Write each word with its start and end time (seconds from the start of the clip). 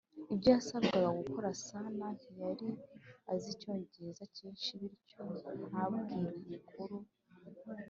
ibyo 0.33 0.49
yasabwaga 0.55 1.09
gukora 1.19 1.49
Sanaa 1.65 2.13
ntiyari 2.19 2.69
azi 3.31 3.47
Icyongereza 3.53 4.23
cyinshi 4.35 4.69
bityo 4.79 5.21
ntabwire 5.69 6.27
umukuru 6.43 6.95